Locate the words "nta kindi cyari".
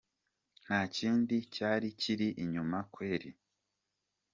0.63-1.87